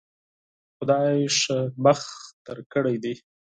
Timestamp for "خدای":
0.77-1.17